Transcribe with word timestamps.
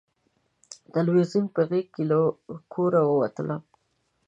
تلویزیون 0.93 1.45
په 1.53 1.61
غېږ 1.69 1.89
له 2.09 2.19
کوره 2.73 3.01
ووتلم 3.05 3.61